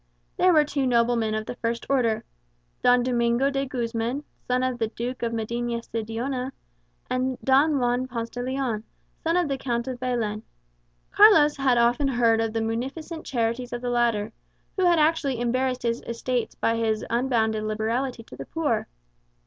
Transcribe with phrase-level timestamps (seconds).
[0.35, 2.23] There were two noblemen of the first order
[2.81, 6.53] Don Domingo de Guzman, son of the Duke of Medina Sidonia,
[7.07, 8.83] and Don Juan Ponce de Leon,
[9.23, 10.41] son of the Count of Baylen.
[11.11, 14.33] Carlos had often heard of the munificent charities of the latter,
[14.75, 18.87] who had actually embarrassed his estates by his unbounded liberality to the poor.